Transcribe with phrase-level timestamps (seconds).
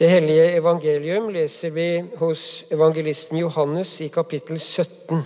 [0.00, 5.18] Det hellige evangelium leser vi hos evangelisten Johannes i kapittel 17,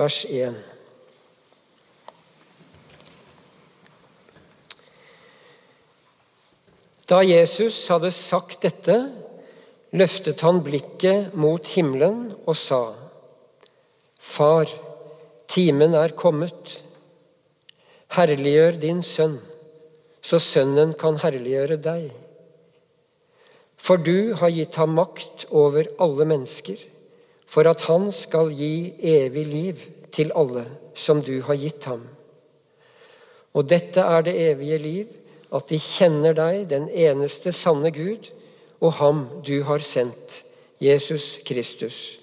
[0.00, 0.54] vers 1.
[7.12, 8.96] Da Jesus hadde sagt dette,
[9.92, 12.80] løftet han blikket mot himmelen og sa,
[14.16, 14.72] Far,
[15.52, 16.78] timen er kommet.
[18.16, 19.42] Herliggjør din sønn,
[20.24, 22.21] så sønnen kan herliggjøre deg.
[23.82, 26.78] For du har gitt ham makt over alle mennesker,
[27.50, 29.82] for at han skal gi evig liv
[30.14, 30.64] til alle
[30.94, 32.04] som du har gitt ham.
[33.52, 35.10] Og dette er det evige liv,
[35.52, 38.30] at de kjenner deg, den eneste sanne Gud,
[38.80, 40.40] og ham du har sendt,
[40.82, 42.18] Jesus Kristus.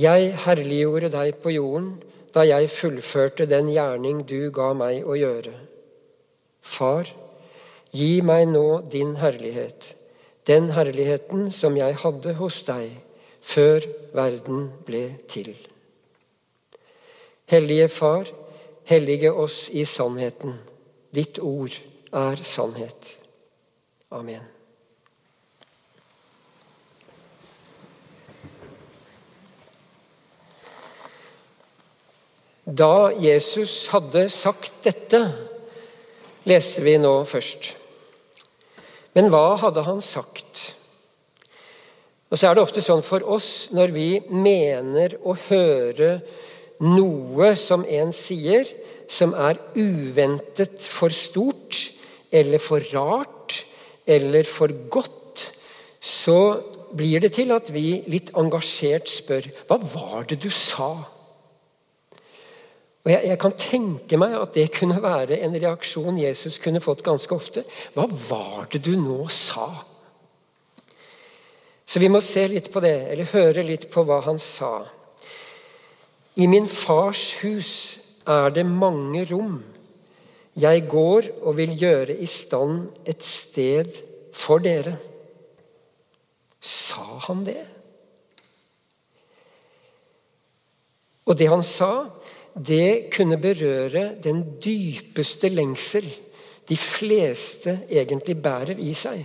[0.00, 1.98] Jeg herliggjorde deg på jorden
[2.34, 5.52] da jeg fullførte den gjerning du ga meg å gjøre.
[6.62, 7.10] Far,
[7.94, 9.94] gi meg nå din herlighet,
[10.46, 12.94] den herligheten som jeg hadde hos deg
[13.40, 15.54] før verden ble til.
[17.50, 18.30] Hellige Far,
[18.86, 20.54] hellige oss i sannheten.
[21.14, 21.74] Ditt ord
[22.12, 23.16] er sannhet.
[24.10, 24.46] Amen.
[32.70, 35.24] Da Jesus hadde sagt dette,
[36.46, 37.79] leste vi nå først.
[39.16, 40.74] Men hva hadde han sagt?
[42.30, 46.20] Og så er det ofte sånn for oss når vi mener å høre
[46.80, 48.68] noe som en sier,
[49.10, 51.90] som er uventet for stort
[52.30, 53.64] eller for rart
[54.06, 55.50] eller for godt,
[56.00, 56.38] så
[56.94, 60.94] blir det til at vi litt engasjert spør hva var det du sa?
[63.00, 67.04] Og jeg, jeg, kan tenke meg at det kunne være en reaksjon Jesus kunne fått
[67.06, 67.64] ganske ofte.
[67.94, 69.70] Hva var det du nå sa?
[71.88, 74.84] Så vi må se litt på det, eller høre litt på hva han sa.
[76.38, 77.72] I min fars hus
[78.28, 79.58] er det mange rom.
[80.60, 83.96] Jeg går og vil gjøre i stand et sted
[84.36, 84.94] for dere.
[86.60, 87.62] Sa han det?
[91.26, 92.10] Og det han sa,
[92.54, 96.06] det kunne berøre den dypeste lengsel
[96.70, 99.22] de fleste egentlig bærer i seg.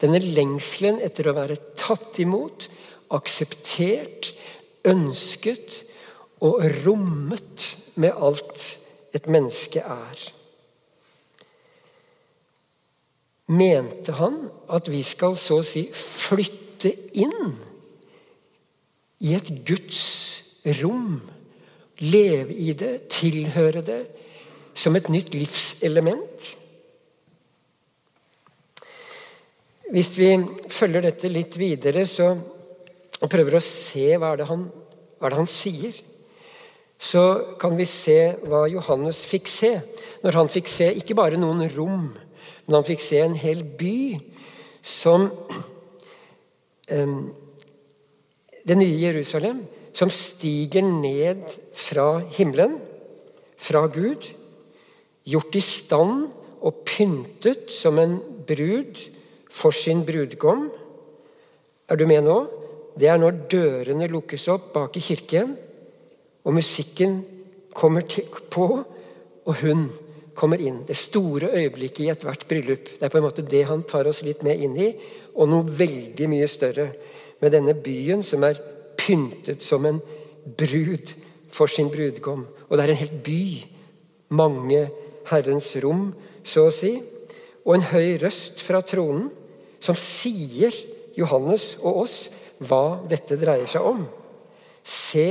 [0.00, 2.68] Denne lengselen etter å være tatt imot,
[3.12, 4.32] akseptert,
[4.88, 5.82] ønsket
[6.42, 7.66] og rommet
[8.00, 8.64] med alt
[9.14, 10.22] et menneske er.
[13.52, 17.52] Mente han at vi skal så å si flytte inn
[19.22, 20.02] i et Guds
[20.80, 21.20] rom?
[22.02, 24.00] Leve i det, tilhøre det,
[24.74, 26.48] som et nytt livselement?
[29.92, 30.30] Hvis vi
[30.72, 32.32] følger dette litt videre så,
[33.22, 34.64] og prøver å se hva er han,
[35.18, 36.00] hva er det han sier
[37.02, 37.22] så
[37.58, 39.72] kan vi se hva Johannes fikk se.
[40.22, 44.20] Når han fikk se ikke bare noen rom, men han fikk se en hel by
[44.86, 45.26] som
[46.96, 47.32] um,
[48.62, 51.44] Det nye Jerusalem, som stiger ned
[51.76, 52.78] fra himmelen,
[53.62, 54.30] fra Gud,
[55.28, 56.30] gjort i stand
[56.62, 58.16] og pyntet som en
[58.48, 58.98] brud
[59.52, 60.68] for sin brudgom.
[61.90, 62.38] Er du med nå?
[62.98, 65.54] Det er når dørene lukkes opp bak i kirken
[66.42, 67.20] og musikken
[67.72, 68.04] kommer
[68.52, 68.66] på,
[69.46, 69.86] og hun
[70.34, 70.82] kommer inn.
[70.86, 72.90] Det store øyeblikket i ethvert bryllup.
[72.98, 74.90] Det er på en måte det han tar oss litt med inn i,
[75.34, 76.90] og noe veldig mye større.
[77.42, 78.60] Med denne byen som er
[79.02, 80.00] pyntet som en
[80.58, 81.14] brud
[81.52, 82.46] for sin brudgom.
[82.68, 83.44] Og det er en hel by.
[84.32, 84.86] Mange
[85.28, 86.12] Herrens rom,
[86.44, 86.94] så å si.
[87.66, 89.28] Og en høy røst fra tronen
[89.82, 90.74] som sier
[91.18, 92.16] Johannes og oss
[92.62, 94.04] hva dette dreier seg om.
[94.82, 95.26] Se,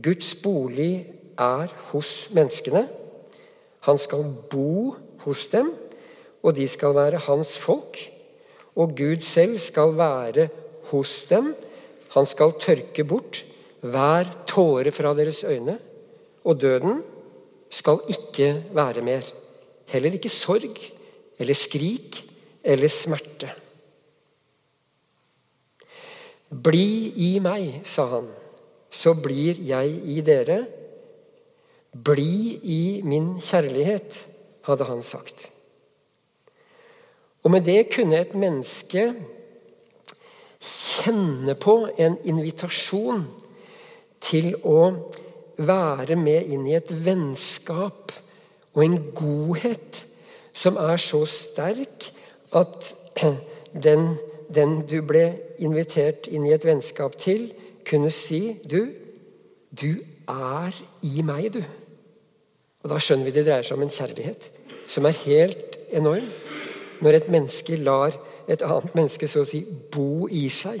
[0.00, 1.04] Guds bolig
[1.40, 2.84] er hos menneskene.
[3.86, 4.94] Han skal bo
[5.24, 5.72] hos dem,
[6.40, 7.98] og de skal være hans folk.
[8.78, 10.48] Og Gud selv skal være
[10.92, 11.52] hos dem.
[12.16, 13.42] Han skal tørke bort
[13.80, 15.78] hver tåre fra deres øyne.
[16.44, 17.02] Og døden
[17.70, 19.26] skal ikke være mer.
[19.90, 20.78] Heller ikke sorg
[21.40, 22.20] eller skrik
[22.64, 23.50] eller smerte.
[26.50, 28.30] Bli i meg, sa han
[28.90, 30.64] så blir jeg i dere.
[31.90, 34.18] Bli i min kjærlighet,
[34.66, 35.48] hadde han sagt.
[37.42, 39.12] Og med det kunne et menneske
[40.60, 43.24] kjenne på en invitasjon
[44.20, 44.80] til å
[45.60, 48.12] være med inn i et vennskap
[48.74, 50.04] og en godhet
[50.56, 52.10] som er så sterk
[52.56, 52.92] at
[53.86, 54.06] den,
[54.52, 55.24] den du ble
[55.62, 57.50] invitert inn i et vennskap til,
[57.86, 58.92] kunne si Du,
[59.70, 61.62] du er i meg, du.
[62.84, 64.46] Og Da skjønner vi det dreier seg om en kjærlighet
[64.90, 66.28] som er helt enorm.
[67.00, 68.16] Når et menneske lar
[68.48, 70.80] et annet menneske så å si bo i seg.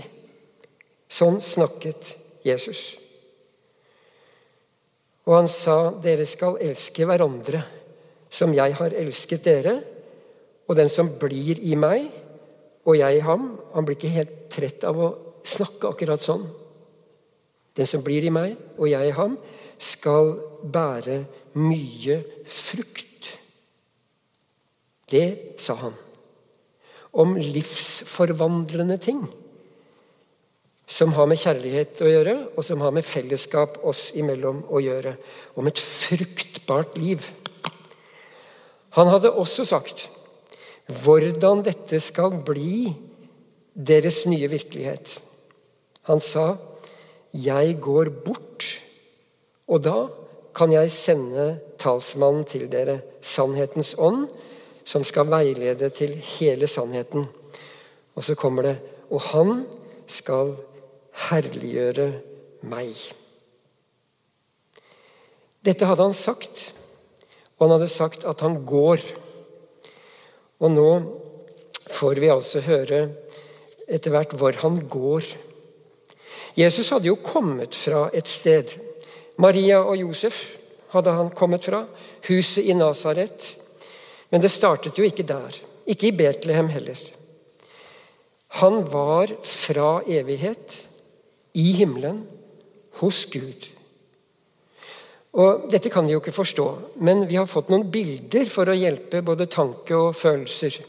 [1.10, 2.14] Sånn snakket
[2.46, 2.96] Jesus.
[5.26, 7.62] Og han sa, 'Dere skal elske hverandre
[8.30, 9.80] som jeg har elsket dere.'
[10.70, 12.06] Og den som blir i meg,
[12.86, 15.08] og jeg i ham Han blir ikke helt trett av å
[15.42, 16.44] snakke akkurat sånn.
[17.74, 19.38] Den som blir i meg, og jeg i ham,
[19.78, 21.24] skal bære
[21.56, 23.38] mye frukt.
[25.10, 25.94] Det sa han.
[27.12, 29.24] Om livsforvandlende ting
[30.90, 35.14] som har med kjærlighet å gjøre, og som har med fellesskap oss imellom å gjøre.
[35.54, 37.28] Om et fruktbart liv.
[38.98, 40.08] Han hadde også sagt
[40.90, 42.90] hvordan dette skal bli
[43.74, 45.20] deres nye virkelighet.
[46.10, 46.58] Han sa,
[47.32, 48.80] 'Jeg går bort,
[49.68, 50.08] og da
[50.54, 54.26] kan jeg sende talsmannen til dere, sannhetens ånd,
[54.90, 57.28] som skal veilede til hele sannheten.'
[58.18, 58.76] Og så kommer det,
[59.10, 59.66] 'Og han
[60.06, 60.56] skal
[61.30, 62.12] herliggjøre
[62.62, 62.94] meg.
[65.64, 66.72] Dette hadde han sagt,
[67.58, 69.02] og han hadde sagt at han går.
[70.60, 70.88] Og nå
[71.90, 73.02] får vi altså høre
[73.90, 75.26] etter hvert hvor han går.
[76.56, 78.72] Jesus hadde jo kommet fra et sted.
[79.40, 80.40] Maria og Josef
[80.94, 81.84] hadde han kommet fra.
[82.28, 83.56] Huset i Nasaret.
[84.30, 85.56] Men det startet jo ikke der.
[85.90, 86.98] Ikke i Betlehem heller.
[88.60, 90.76] Han var fra evighet
[91.54, 92.24] i himmelen,
[93.00, 93.68] hos Gud.
[95.38, 96.66] Og Dette kan vi jo ikke forstå,
[97.06, 100.80] men vi har fått noen bilder for å hjelpe både tanke og følelser.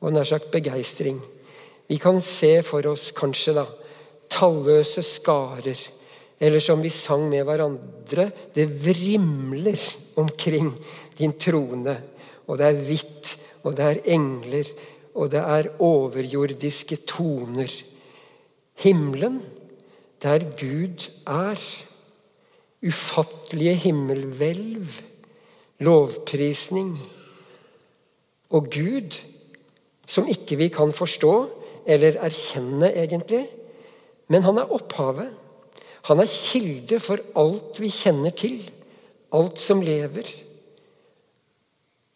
[0.00, 1.20] Og nær sagt begeistring.
[1.88, 3.66] Vi kan se for oss kanskje da,
[4.32, 5.76] talløse skarer.
[6.40, 9.78] Eller som vi sang med hverandre Det vrimler
[10.18, 10.72] omkring
[11.16, 11.94] din trone.
[12.46, 14.68] Og det er hvitt, og det er engler,
[15.14, 17.70] og det er overjordiske toner.
[18.82, 19.40] Himmelen,
[20.22, 21.60] der Gud er.
[22.84, 24.88] Ufattelige himmelhvelv,
[25.80, 26.98] lovprisning.
[28.50, 29.16] Og Gud,
[30.06, 31.34] som ikke vi kan forstå
[31.86, 33.46] eller erkjenne, egentlig.
[34.28, 35.32] Men han er opphavet.
[36.08, 38.60] Han er kilde for alt vi kjenner til.
[39.32, 40.28] Alt som lever.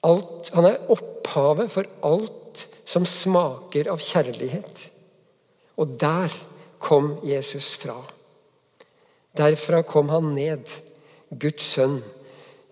[0.07, 4.85] Alt, han er opphavet for alt som smaker av kjærlighet.
[5.79, 6.35] Og der
[6.83, 7.97] kom Jesus fra.
[9.39, 10.71] Derfra kom han ned,
[11.29, 12.01] Guds sønn,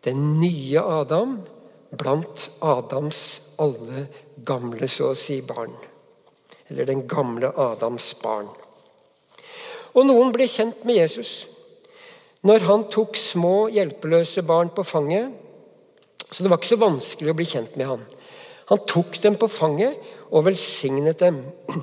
[0.06, 1.40] den nye Adam,
[1.90, 3.20] blant Adams
[3.62, 4.06] alle
[4.46, 5.74] gamle, så å si, barn.
[6.70, 8.48] Eller den gamle Adams barn.
[9.96, 11.46] Og noen ble kjent med Jesus
[12.46, 15.32] når han tok små, hjelpeløse barn på fanget.
[16.30, 18.04] Så det var ikke så vanskelig å bli kjent med ham.
[18.70, 19.98] Han tok dem på fanget
[20.30, 21.42] og velsignet dem.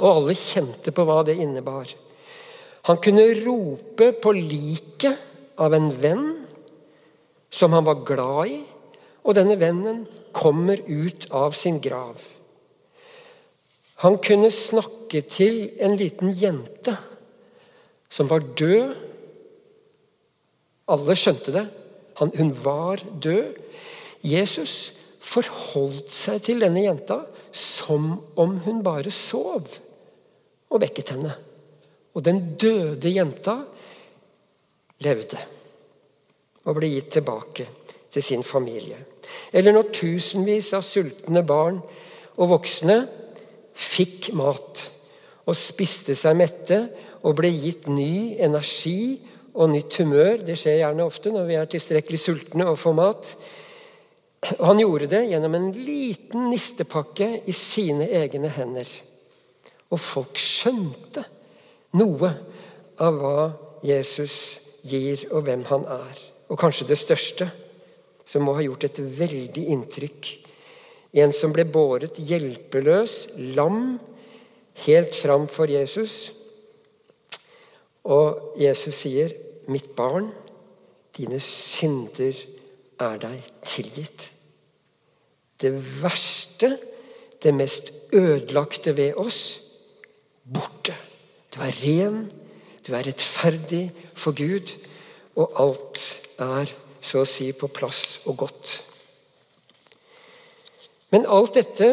[0.00, 1.90] Og alle kjente på hva det innebar.
[2.88, 6.30] Han kunne rope på liket av en venn
[7.52, 8.56] som han var glad i,
[9.22, 12.24] og denne vennen kommer ut av sin grav.
[14.02, 16.96] Han kunne snakke til en liten jente
[18.10, 18.96] som var død.
[20.90, 21.66] Alle skjønte det.
[22.22, 23.58] Han, hun var død.
[24.22, 29.66] Jesus forholdt seg til denne jenta som om hun bare sov,
[30.72, 31.34] og vekket henne.
[32.14, 33.58] Og den døde jenta
[35.02, 35.40] levde
[36.62, 37.66] og ble gitt tilbake
[38.12, 39.00] til sin familie.
[39.52, 41.80] Eller når tusenvis av sultne barn
[42.36, 43.00] og voksne
[43.74, 44.84] fikk mat
[45.42, 46.78] og spiste seg mette
[47.22, 49.18] og ble gitt ny energi
[49.52, 50.40] og nytt humør.
[50.46, 53.32] Det skjer gjerne ofte når vi er tilstrekkelig sultne og får mat.
[54.58, 58.88] Og han gjorde det gjennom en liten nistepakke i sine egne hender.
[59.92, 61.24] Og folk skjønte
[62.00, 62.32] noe
[63.02, 63.48] av hva
[63.84, 64.36] Jesus
[64.86, 66.22] gir, og hvem han er.
[66.50, 67.48] Og kanskje det største,
[68.24, 70.30] som må ha gjort et veldig inntrykk.
[71.22, 73.98] En som ble båret hjelpeløs, lam,
[74.86, 76.32] helt fram for Jesus.
[78.04, 79.30] Og Jesus sier,
[79.68, 80.32] 'Mitt barn,
[81.16, 82.34] dine synder
[83.00, 84.30] er deg tilgitt.
[85.60, 86.78] Det verste,
[87.42, 89.60] det mest ødelagte ved oss,
[90.54, 90.94] borte.
[91.54, 92.30] Du er ren,
[92.86, 94.72] du er rettferdig for Gud,
[95.36, 96.00] og alt
[96.38, 98.72] er så å si på plass og godt.
[101.12, 101.90] Men alt dette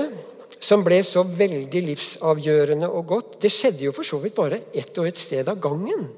[0.60, 4.98] som ble så veldig livsavgjørende og godt, det skjedde jo for så vidt bare ett
[5.00, 6.10] og et sted av gangen.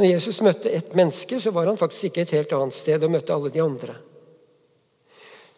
[0.00, 3.12] Når Jesus møtte ett menneske, så var han faktisk ikke et helt annet sted og
[3.12, 3.98] møtte alle de andre.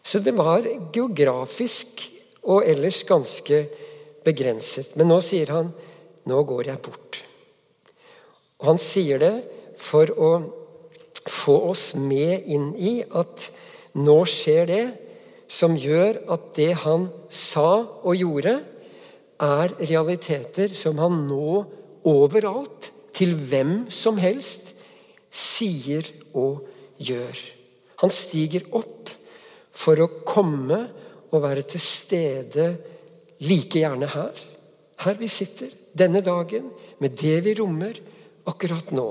[0.05, 2.03] Så det var geografisk
[2.45, 3.63] og ellers ganske
[4.27, 4.97] begrenset.
[4.99, 5.73] Men nå sier han
[6.27, 7.21] 'Nå går jeg bort'.
[8.61, 9.45] Og Han sier det
[9.77, 10.31] for å
[11.29, 13.51] få oss med inn i at
[13.95, 14.85] nå skjer det
[15.55, 18.57] som gjør at det han sa og gjorde,
[19.45, 21.65] er realiteter som han nå
[22.09, 24.73] overalt, til hvem som helst,
[25.31, 26.65] sier og
[26.99, 27.39] gjør.
[28.03, 29.13] Han stiger opp
[29.75, 30.81] for å komme
[31.31, 32.67] og være til stede
[33.47, 34.43] like gjerne her.
[35.05, 38.01] Her vi sitter, denne dagen, med det vi rommer
[38.51, 39.07] akkurat nå.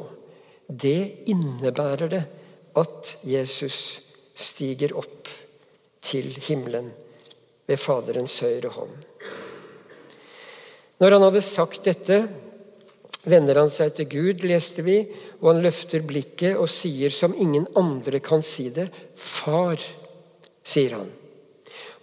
[0.67, 2.23] Det innebærer det
[2.79, 3.79] at Jesus
[4.35, 5.31] stiger opp
[6.03, 6.91] til himmelen
[7.69, 8.95] ved Faderens høyre hånd.
[11.01, 12.19] Når han hadde sagt dette,
[13.27, 14.99] vender han seg til Gud, leste vi,
[15.41, 19.79] og han løfter blikket og sier som ingen andre kan si det, Far,
[20.63, 21.11] sier han.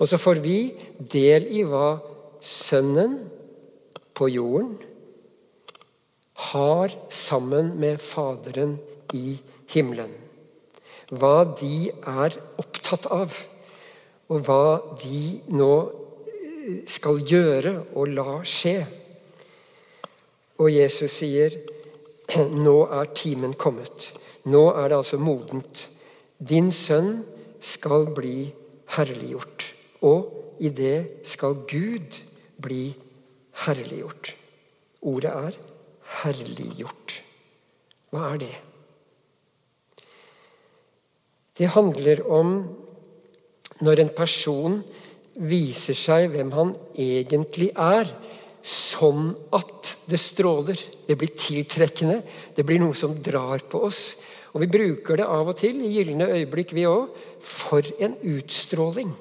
[0.00, 0.58] Og så får vi
[0.98, 1.98] del i hva
[2.40, 3.18] Sønnen
[4.16, 4.78] på jorden
[6.50, 8.78] har sammen med Faderen
[9.12, 9.36] i
[9.72, 10.12] himmelen.
[11.10, 13.34] Hva de er opptatt av,
[14.30, 14.64] og hva
[15.02, 15.74] de nå
[16.30, 18.78] eh, skal gjøre og la skje.
[20.60, 21.56] Og Jesus sier,
[22.64, 24.12] 'Nå er timen kommet'.
[24.46, 25.88] Nå er det altså modent.
[26.38, 27.24] Din sønn
[27.60, 28.52] skal bli
[28.96, 29.66] herliggjort.
[30.06, 32.20] Og i det skal Gud
[32.60, 32.94] bli
[33.66, 34.34] herliggjort.
[35.02, 35.58] Ordet er
[36.22, 37.22] herliggjort.
[38.10, 38.56] Hva er det?
[41.58, 42.54] Det handler om
[43.84, 44.80] når en person
[45.40, 48.10] viser seg hvem han egentlig er,
[48.60, 50.80] sånn at det stråler.
[51.06, 52.20] Det blir tiltrekkende.
[52.54, 54.02] Det blir noe som drar på oss.
[54.52, 57.08] Og vi bruker det av og til i gylne øyeblikk, vi òg.
[57.40, 59.12] For en utstråling.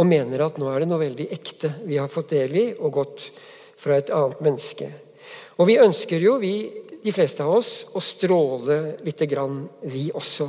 [0.00, 2.94] Og mener at nå er det noe veldig ekte vi har fått del i og
[2.98, 3.28] gått
[3.80, 4.88] fra et annet menneske.
[5.60, 6.54] Og vi ønsker jo, vi,
[7.04, 10.48] de fleste av oss, å stråle lite grann, vi også.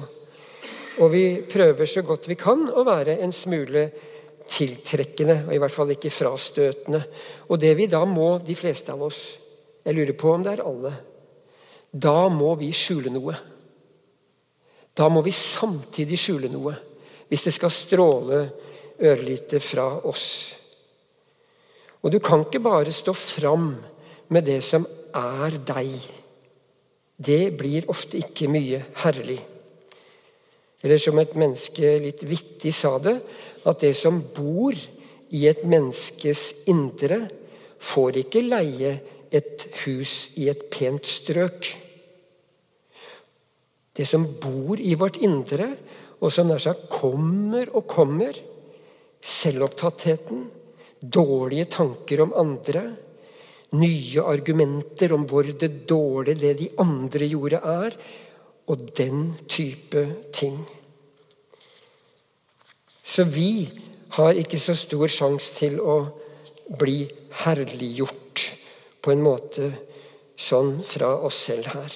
[1.02, 3.88] Og vi prøver så godt vi kan å være en smule
[4.52, 7.02] tiltrekkende, og i hvert fall ikke frastøtende.
[7.50, 9.22] Og det vi da må, de fleste av oss
[9.82, 10.92] Jeg lurer på om det er alle.
[11.90, 13.34] Da må vi skjule noe.
[14.94, 16.76] Da må vi samtidig skjule noe
[17.32, 18.42] hvis det skal stråle
[19.02, 20.28] ørlite fra oss.
[22.06, 23.72] Og du kan ikke bare stå fram
[24.30, 24.86] med det som
[25.18, 25.96] er deg.
[27.18, 29.40] Det blir ofte ikke mye herlig.
[30.82, 33.20] Eller som et menneske litt vittig sa det,
[33.70, 34.76] at det som bor
[35.32, 37.28] i et menneskes indre,
[37.82, 38.96] får ikke leie
[39.34, 41.70] et hus i et pent strøk.
[43.92, 45.72] Det som bor i vårt indre,
[46.22, 48.36] og som nær sagt kommer og kommer,
[49.22, 50.46] selvopptattheten,
[51.02, 52.84] dårlige tanker om andre,
[53.78, 57.96] nye argumenter om hvor det dårlige det de andre gjorde, er,
[58.72, 60.62] og den type ting.
[63.04, 63.68] Så vi
[64.16, 65.98] har ikke så stor sjanse til å
[66.80, 67.04] bli
[67.44, 68.46] herliggjort
[69.04, 69.72] på en måte
[70.40, 71.96] sånn fra oss selv her.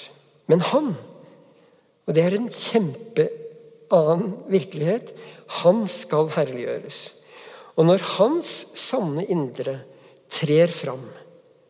[0.52, 0.92] Men han,
[2.06, 5.14] og det er en kjempeannen virkelighet,
[5.64, 7.00] han skal herliggjøres.
[7.76, 9.80] Og når hans sanne indre
[10.32, 11.08] trer fram,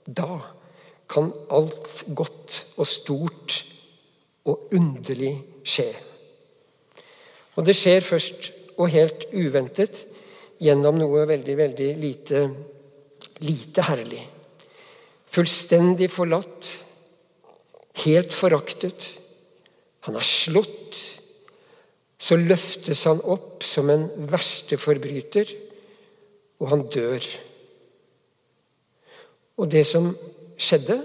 [0.06, 0.42] da
[1.10, 3.62] kan alt godt og stort
[4.46, 5.34] og underlig
[5.66, 5.88] skje.
[7.56, 10.04] Og det skjer først og helt uventet
[10.62, 12.42] gjennom noe veldig, veldig lite,
[13.44, 14.22] lite herlig.
[15.36, 16.72] Fullstendig forlatt,
[18.06, 19.10] helt foraktet.
[20.08, 21.00] Han er slått.
[22.16, 25.50] Så løftes han opp som en verste forbryter,
[26.64, 27.26] og han dør.
[29.60, 30.10] Og det som
[30.56, 31.02] skjedde,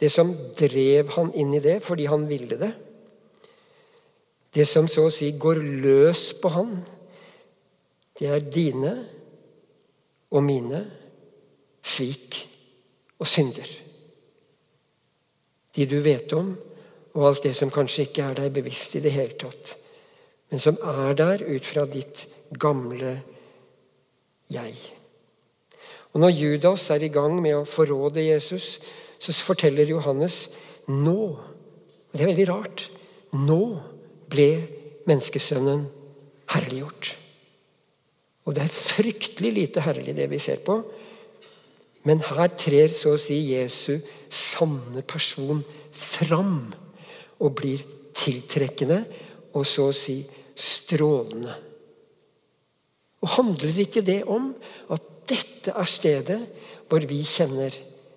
[0.00, 2.72] det som drev han inn i det fordi han ville det,
[4.50, 6.72] det som så å si går løs på han,
[8.18, 8.94] det er dine
[10.34, 10.80] og mine
[11.86, 12.40] svik
[13.20, 13.68] og synder.
[15.76, 16.50] De du vet om,
[17.14, 19.76] og alt det som kanskje ikke er deg bevisst i det hele tatt,
[20.50, 22.24] men som er der ut fra ditt
[22.58, 23.20] gamle
[24.50, 24.74] jeg.
[26.10, 28.80] Og Når Judas er i gang med å forråde Jesus,
[29.20, 30.48] så forteller Johannes
[30.88, 31.20] nå
[32.10, 32.80] og Det er veldig rart.
[33.38, 33.60] Nå
[34.30, 34.46] ble
[35.06, 35.84] menneskesønnen
[36.50, 37.12] herliggjort.
[38.46, 40.80] Og det er fryktelig lite herlig, det vi ser på.
[42.08, 45.60] Men her trer så å si Jesu sanne person
[45.94, 46.72] fram
[47.38, 47.84] og blir
[48.16, 49.04] tiltrekkende
[49.54, 50.18] og så å si
[50.58, 51.54] strålende.
[53.20, 54.50] Og Handler ikke det om
[54.90, 56.40] at dette er stedet
[56.90, 57.70] hvor vi kjenner,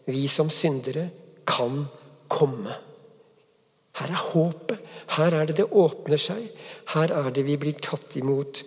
[0.06, 1.10] vi som syndere,
[1.48, 1.86] kan
[2.32, 2.74] komme?
[4.00, 4.80] Her er håpet.
[5.18, 6.48] Her er det det åpner seg.
[6.96, 8.64] Her er det vi blir tatt imot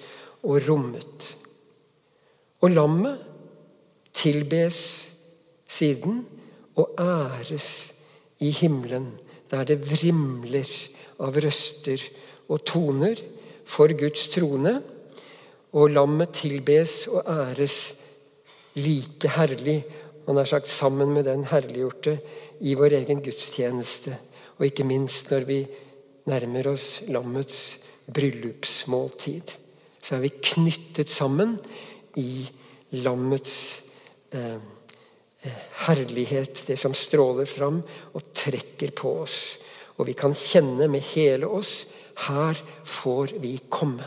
[0.46, 1.32] og rommet.
[2.62, 3.24] Og lammet
[4.16, 4.78] tilbes
[5.66, 6.22] siden
[6.78, 7.70] og æres
[8.44, 9.16] i himmelen,
[9.50, 10.68] der det vrimler
[11.22, 12.02] av røster
[12.48, 13.18] og toner
[13.66, 14.78] for Guds trone.
[15.76, 17.96] Og lammet tilbes og æres
[18.76, 19.82] like herlig,
[20.26, 22.18] han har sagt sammen med den herliggjorte,
[22.60, 24.16] i vår egen gudstjeneste.
[24.58, 25.60] Og ikke minst når vi
[26.26, 27.60] nærmer oss lammets
[28.10, 29.52] bryllupsmåltid.
[30.02, 31.56] Så er vi knyttet sammen
[32.18, 32.46] i
[33.02, 33.82] lammets
[34.34, 37.82] eh, eh, herlighet, det som stråler fram
[38.14, 39.38] og trekker på oss.
[39.96, 41.84] Og vi kan kjenne med hele oss
[42.26, 44.04] her får vi komme.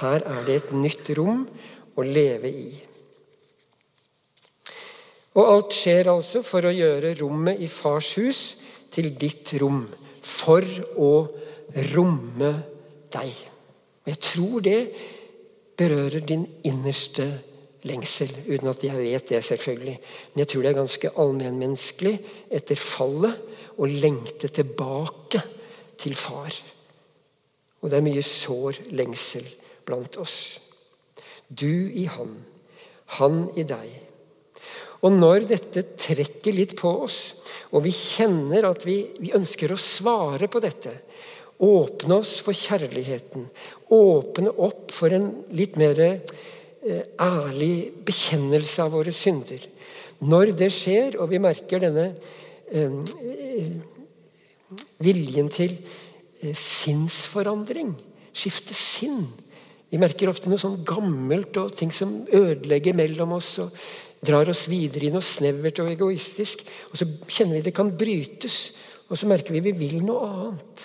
[0.00, 1.46] Her er det et nytt rom
[1.96, 2.72] å leve i.
[5.32, 8.42] Og alt skjer altså for å gjøre rommet i fars hus
[8.92, 9.86] til ditt rom.
[10.22, 10.66] For
[11.00, 11.12] å
[11.94, 12.52] romme
[13.12, 13.32] deg.
[14.06, 14.80] Jeg tror det
[15.78, 17.26] berører din innerste
[17.88, 19.96] lengsel, uten at jeg vet det, selvfølgelig.
[20.32, 22.14] Men jeg tror det er ganske allmennmenneskelig
[22.52, 25.42] etter fallet å lengte tilbake
[25.98, 26.54] til far.
[27.82, 29.46] Og det er mye sår lengsel
[29.86, 30.60] blant oss.
[31.48, 32.36] Du i han,
[33.18, 33.90] han i deg.
[35.02, 37.20] Og når dette trekker litt på oss,
[37.74, 40.94] og vi kjenner at vi, vi ønsker å svare på dette
[41.62, 43.44] Åpne oss for kjærligheten.
[43.94, 49.68] Åpne opp for en litt mer eh, ærlig bekjennelse av våre synder.
[50.26, 52.08] Når det skjer, og vi merker denne
[52.66, 52.96] eh,
[55.06, 55.76] viljen til
[56.42, 57.94] eh, sinnsforandring,
[58.32, 59.26] skifte sinn
[59.92, 63.58] Vi merker ofte noe sånn gammelt og ting som ødelegger mellom oss.
[63.60, 63.76] og
[64.22, 66.62] drar oss videre i noe snevert og egoistisk.
[66.90, 68.58] Og så kjenner vi det kan brytes,
[69.10, 70.84] og så merker vi vi vil noe annet.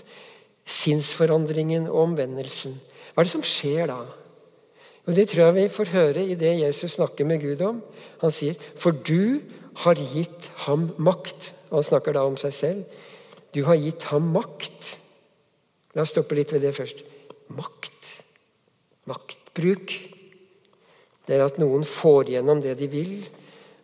[0.67, 2.75] Sinnsforandringen og omvendelsen.
[3.13, 4.01] Hva er det som skjer da?
[5.07, 7.81] Og Det tror jeg vi får høre i det Jesus snakker med Gud om.
[8.19, 9.39] Han sier, 'For du
[9.75, 11.51] har gitt ham makt'.
[11.71, 12.85] Han snakker da om seg selv.
[13.53, 14.97] Du har gitt ham makt.
[15.95, 17.03] La oss stoppe litt ved det først.
[17.49, 18.23] Makt.
[19.05, 20.16] Maktbruk.
[21.27, 23.17] Det er at noen får igjennom det de vil,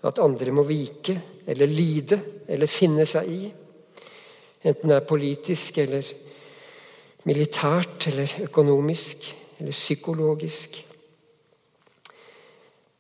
[0.04, 1.16] at andre må vike
[1.48, 3.44] eller lide eller finne seg i.
[4.64, 6.08] Enten det er politisk eller
[7.28, 9.28] militært eller økonomisk
[9.60, 10.80] eller psykologisk.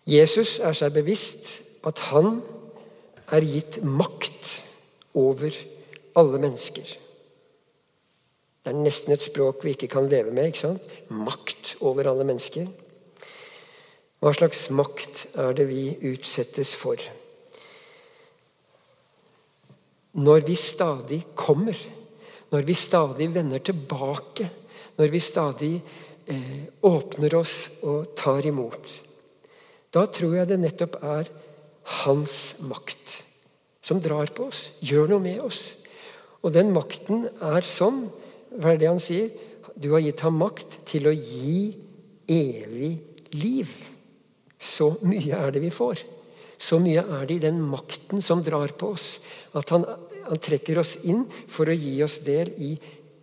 [0.07, 1.53] Jesus er seg bevisst
[1.87, 2.41] at han
[3.31, 4.57] er gitt makt
[5.15, 5.55] over
[6.19, 6.83] alle mennesker.
[8.63, 10.51] Det er nesten et språk vi ikke kan leve med.
[10.51, 10.83] ikke sant?
[11.11, 12.67] Makt over alle mennesker.
[14.23, 16.95] Hva slags makt er det vi utsettes for?
[20.15, 21.75] Når vi stadig kommer,
[22.53, 24.47] når vi stadig vender tilbake,
[24.95, 25.73] når vi stadig
[26.31, 28.95] eh, åpner oss og tar imot,
[29.91, 31.27] da tror jeg det nettopp er
[32.05, 33.19] hans makt
[33.83, 35.65] som drar på oss, gjør noe med oss.
[36.39, 38.05] Og den makten er sånn,
[38.55, 39.33] hva er det han sier?
[39.75, 41.73] Du har gitt ham makt til å gi
[42.31, 42.93] evig
[43.35, 43.73] liv.
[44.63, 46.05] Så mye er det vi får.
[46.63, 49.17] Så mye er det i den makten som drar på oss,
[49.57, 49.83] at han,
[50.29, 52.71] han trekker oss inn for å gi oss del i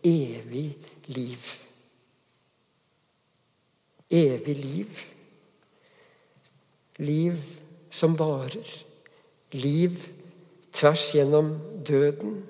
[0.04, 0.66] evig
[1.14, 1.46] liv.
[4.10, 5.00] Evig liv.
[7.00, 7.40] Liv
[7.90, 8.68] som varer.
[9.56, 9.96] Liv
[10.74, 11.54] tvers gjennom
[11.86, 12.42] døden.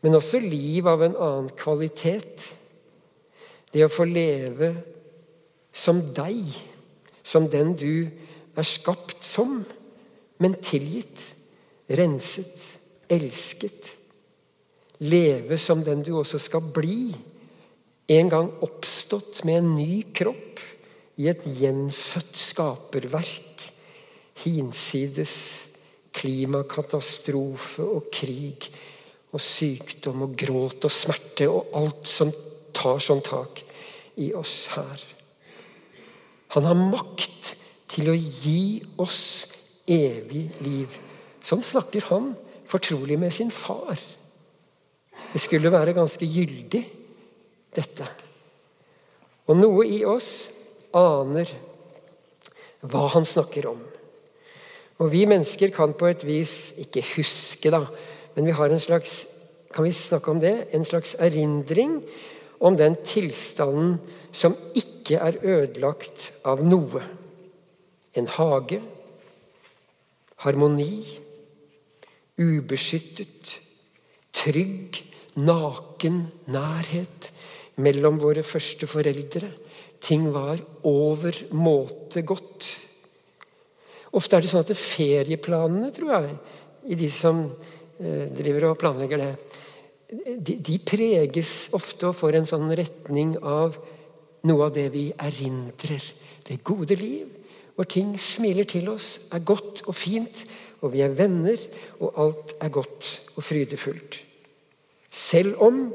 [0.00, 2.46] Men også liv av en annen kvalitet.
[3.74, 4.70] Det å få leve
[5.76, 6.54] som deg
[7.26, 8.06] som den du
[8.56, 9.58] er skapt som,
[10.38, 11.20] men tilgitt,
[11.98, 12.76] renset,
[13.10, 13.92] elsket.
[15.04, 17.10] Leve som den du også skal bli,
[18.06, 20.62] en gang oppstått med en ny kropp
[21.18, 23.64] i et gjenfødt skaperverk,
[24.44, 25.36] hinsides
[26.16, 28.68] klimakatastrofe og krig
[29.34, 32.32] og sykdom og gråt og smerte og alt som
[32.76, 33.64] tar sånn tak
[34.22, 35.15] i oss her.
[36.54, 37.54] Han har makt
[37.90, 39.46] til å gi oss
[39.86, 40.98] evig liv.
[41.42, 42.32] Sånn snakker han
[42.66, 43.98] fortrolig med sin far.
[45.32, 46.82] Det skulle være ganske gyldig,
[47.76, 48.06] dette.
[49.46, 50.46] Og noe i oss
[50.96, 51.50] aner
[52.86, 53.80] hva han snakker om.
[54.96, 57.82] Og Vi mennesker kan på et vis ikke huske, da,
[58.34, 59.26] men vi har en slags
[59.76, 61.98] kan vi snakke om det, en slags erindring
[62.64, 63.98] om den tilstanden
[64.36, 67.02] som ikke er ødelagt av noe.
[68.16, 68.80] En hage,
[70.44, 71.04] harmoni,
[72.36, 73.60] ubeskyttet,
[74.36, 75.00] trygg,
[75.36, 77.30] naken nærhet
[77.80, 79.50] mellom våre første foreldre.
[80.00, 82.68] Ting var overmåte godt.
[84.16, 86.36] Ofte er det sånn at det ferieplanene, tror jeg,
[86.92, 87.42] i de som
[88.00, 89.32] eh, driver og planlegger det,
[90.06, 93.74] de, de, preges ofte og får en sånn retning av
[94.44, 96.04] noe av det vi erindrer.
[96.46, 97.26] Det gode liv,
[97.74, 100.44] hvor ting smiler til oss, er godt og fint,
[100.84, 101.60] og vi er venner,
[102.00, 104.20] og alt er godt og frydefullt.
[105.10, 105.86] Selv om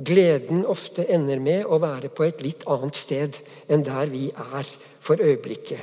[0.00, 3.36] gleden ofte ender med å være på et litt annet sted
[3.68, 4.68] enn der vi er
[5.02, 5.80] for øyeblikket.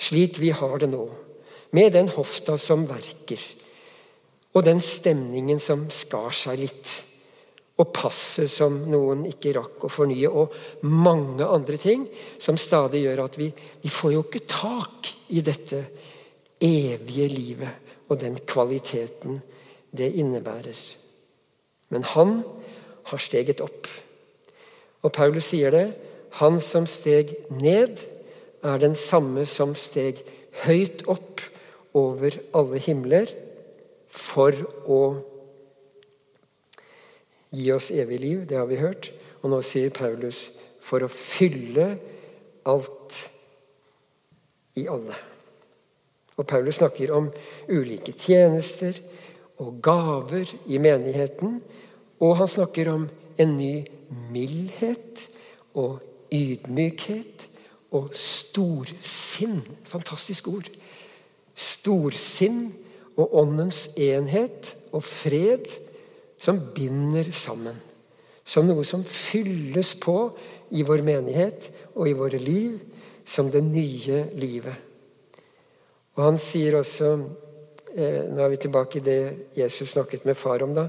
[0.00, 1.04] Slik vi har det nå.
[1.74, 3.40] Med den hofta som verker.
[4.54, 6.90] Og den stemningen som skar seg litt.
[7.74, 10.30] Og passet som noen ikke rakk å fornye.
[10.30, 12.06] Og mange andre ting
[12.38, 13.48] som stadig gjør at vi,
[13.82, 15.80] vi får jo ikke tak i dette
[16.62, 19.40] evige livet og den kvaliteten
[19.94, 20.78] det innebærer.
[21.90, 22.40] Men han
[23.10, 23.88] har steget opp.
[25.04, 25.86] Og Paulus sier det.
[26.40, 28.06] Han som steg ned,
[28.64, 30.22] er den samme som steg
[30.64, 31.42] høyt opp
[31.94, 33.28] over alle himler
[34.08, 34.56] for
[34.88, 35.00] å
[37.54, 38.42] gi oss evig liv.
[38.48, 39.12] Det har vi hørt.
[39.42, 40.48] Og nå sier Paulus
[40.84, 41.94] for å fylle
[42.68, 43.18] alt
[44.80, 45.16] i alle.
[46.34, 47.28] Og Paulus snakker om
[47.70, 48.96] ulike tjenester
[49.62, 51.60] og gaver i menigheten.
[52.18, 53.06] Og han snakker om
[53.38, 53.84] en ny
[54.32, 55.28] mildhet
[55.78, 56.02] og
[56.34, 57.46] ydmykhet
[57.94, 59.60] og storsinn.
[59.86, 60.70] Fantastisk ord.
[61.54, 62.72] Storsinn
[63.14, 65.68] og åndens enhet og fred
[66.38, 67.76] som binder sammen.
[68.44, 70.18] Som noe som fylles på
[70.76, 72.76] i vår menighet og i våre liv
[73.24, 74.76] som det nye livet.
[76.14, 77.14] Og Han sier også
[77.96, 79.20] eh, Nå er vi tilbake i det
[79.56, 80.74] Jesus snakket med far om.
[80.74, 80.88] da,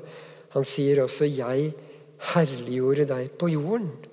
[0.54, 1.74] Han sier også 'Jeg
[2.34, 4.06] herliggjorde deg på jorden'.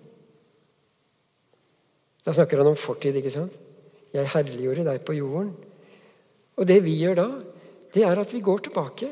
[2.25, 3.17] Da snakker han om fortid.
[3.17, 3.53] ikke sant?
[4.13, 5.55] 'Jeg herliggjorde deg på jorden'.
[6.57, 7.29] Og det vi gjør da,
[7.95, 9.09] det er at vi går tilbake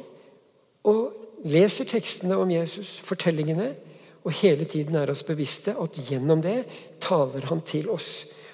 [0.84, 3.72] og leser tekstene om Jesus, fortellingene,
[4.20, 6.64] og hele tiden er oss bevisste at gjennom det
[7.00, 8.10] taler han til oss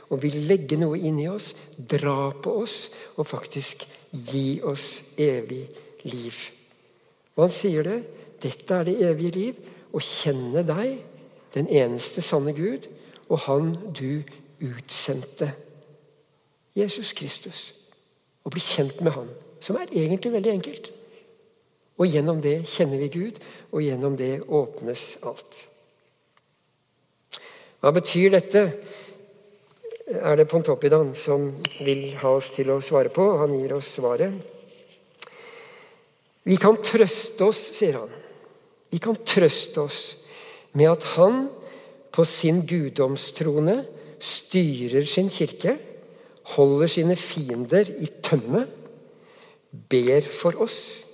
[0.07, 2.77] og vil legge noe inn i oss, dra på oss
[3.17, 5.65] og faktisk gi oss evig
[6.07, 6.37] liv.
[7.35, 7.99] Og han sier det.
[8.43, 9.59] Dette er det evige liv.
[9.91, 11.01] Å kjenne deg,
[11.57, 12.87] den eneste sanne Gud,
[13.27, 14.23] og Han du
[14.63, 15.51] utsendte.
[16.77, 17.73] Jesus Kristus.
[18.47, 20.93] Å bli kjent med Han, som er egentlig veldig enkelt.
[21.97, 23.39] Og gjennom det kjenner vi Gud,
[23.73, 25.63] og gjennom det åpnes alt.
[27.81, 28.63] Hva betyr dette?
[30.07, 31.49] Er det Pontoppidan som
[31.83, 33.25] vil ha oss til å svare på?
[33.41, 34.37] Han gir oss svaret.
[36.47, 38.13] Vi kan trøste oss, sier han.
[38.93, 40.03] Vi kan trøste oss
[40.77, 41.49] med at han
[42.15, 43.81] på sin guddomstrone
[44.23, 45.75] styrer sin kirke,
[46.55, 48.63] holder sine fiender i tømme,
[49.91, 51.06] ber for oss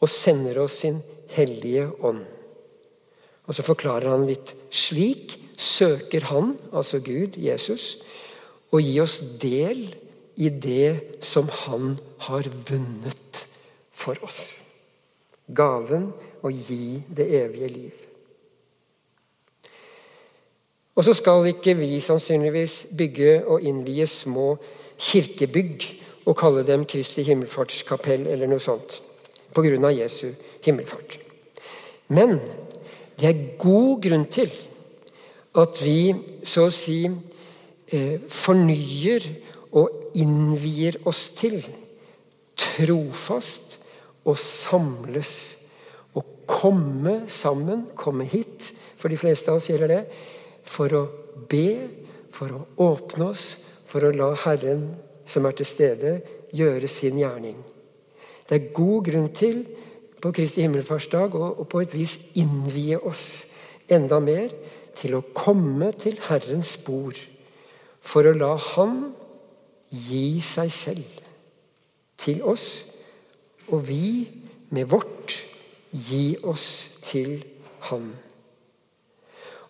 [0.00, 1.00] og sender oss sin
[1.32, 2.24] hellige ånd.
[3.46, 8.02] Og Så forklarer han litt slik søker han, altså Gud, Jesus,
[8.72, 9.86] å gi oss del
[10.36, 11.94] i det som han
[12.26, 13.46] har vunnet
[13.94, 14.50] for oss.
[15.46, 16.10] Gaven
[16.44, 18.02] å gi det evige liv.
[20.96, 24.54] Og så skal ikke vi sannsynligvis bygge og innvie små
[24.96, 25.88] kirkebygg
[26.26, 29.00] og kalle dem Kristi himmelfartskapell eller noe sånt
[29.56, 29.90] pga.
[29.96, 30.28] Jesu
[30.64, 31.18] himmelfart.
[32.08, 32.36] Men
[33.16, 34.52] det er god grunn til
[35.56, 36.12] at vi
[36.44, 39.24] så å si eh, fornyer
[39.76, 41.58] og innvier oss til
[42.56, 43.76] trofast
[44.26, 45.32] å samles
[46.16, 48.72] og komme sammen, komme hit.
[48.96, 50.02] For de fleste av oss gjelder det.
[50.66, 51.04] For å
[51.48, 51.88] be,
[52.34, 53.48] for å åpne oss,
[53.86, 54.88] for å la Herren
[55.28, 56.18] som er til stede,
[56.56, 57.58] gjøre sin gjerning.
[58.46, 59.64] Det er god grunn til
[60.22, 63.46] på Kristi himmelfartsdag å på et vis innvie oss
[63.92, 64.52] enda mer
[64.96, 67.18] til å komme til Herrens bord
[68.06, 69.10] for å la Han
[69.90, 71.20] gi seg selv
[72.20, 72.68] til oss,
[73.70, 74.26] og vi
[74.74, 75.34] med vårt
[75.90, 76.68] gi oss
[77.06, 77.38] til
[77.90, 78.08] Han.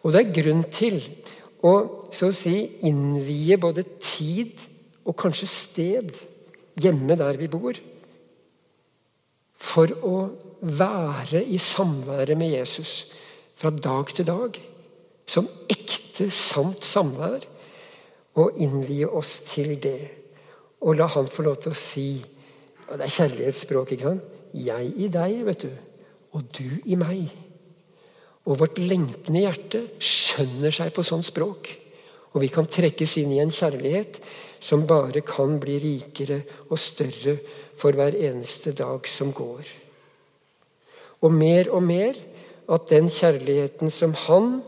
[0.05, 1.01] Og det er grunn til
[1.67, 1.75] å
[2.15, 2.55] så å si
[2.87, 4.63] innvie både tid
[5.07, 6.13] og kanskje sted
[6.81, 7.77] hjemme der vi bor.
[9.57, 10.17] For å
[10.61, 13.07] være i samværet med Jesus
[13.57, 14.61] fra dag til dag.
[15.27, 17.47] Som ekte, sant samvær.
[18.37, 20.01] Og innvie oss til det.
[20.85, 22.09] Og la han få lov til å si
[22.87, 23.93] og Det er kjærlighetsspråk.
[23.93, 24.35] ikke sant?
[24.55, 25.71] Jeg i deg, vet du.
[26.39, 27.33] Og du i meg.
[28.47, 31.73] Og vårt lengtende hjerte skjønner seg på sånn språk.
[32.35, 34.21] Og vi kan trekkes inn i en kjærlighet
[34.61, 36.41] som bare kan bli rikere
[36.71, 37.37] og større
[37.79, 39.69] for hver eneste dag som går.
[41.25, 42.19] Og mer og mer
[42.73, 44.61] at den kjærligheten som han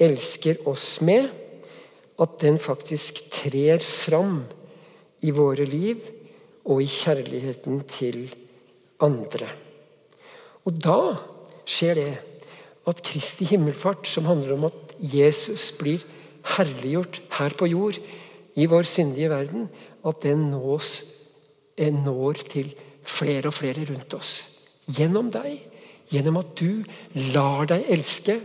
[0.00, 1.28] elsker oss med,
[2.20, 4.42] at den faktisk trer fram
[5.24, 6.00] i våre liv
[6.68, 8.22] og i kjærligheten til
[9.00, 9.48] andre.
[10.68, 11.00] Og da
[11.68, 12.10] skjer det
[12.88, 16.04] at Kristi himmelfart, som handler om at Jesus blir
[16.56, 18.00] herliggjort her på jord
[18.54, 19.68] i vår syndige verden,
[20.06, 21.04] at den nås,
[21.76, 24.46] eh, når til flere og flere rundt oss.
[24.86, 25.66] Gjennom deg.
[26.10, 26.82] Gjennom at du
[27.34, 28.40] lar deg elske,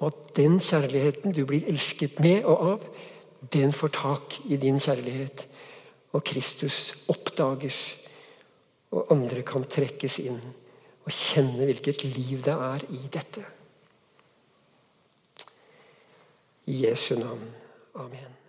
[0.00, 2.86] og at den kjærligheten du blir elsket med og av,
[3.52, 5.46] den får tak i din kjærlighet.
[6.12, 7.98] Og Kristus oppdages,
[8.92, 10.40] og andre kan trekkes inn
[11.02, 13.44] og kjenne hvilket liv det er i dette.
[16.70, 17.48] I Jesu navn.
[17.98, 18.41] Amen.